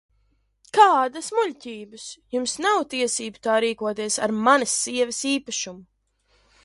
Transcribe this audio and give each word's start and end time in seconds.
Kādas 0.75 1.27
muļķības! 1.39 2.05
Jums 2.37 2.55
nav 2.67 2.81
tiesību 2.95 3.43
tā 3.49 3.59
rīkoties 3.67 4.19
ar 4.29 4.35
manas 4.49 4.75
sievas 4.85 5.21
īpašumu! 5.35 5.89